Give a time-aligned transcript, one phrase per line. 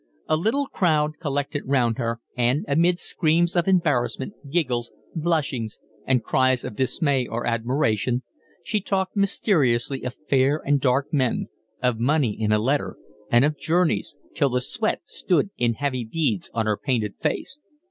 [0.27, 5.77] A little crowd collected round her, and, amid screams of embarrassment, giggles, blushings,
[6.07, 8.23] and cries of dismay or admiration,
[8.63, 11.49] she talked mysteriously of fair and dark men,
[11.83, 12.97] of money in a letter,
[13.31, 17.59] and of journeys, till the sweat stood in heavy beads on her painted face.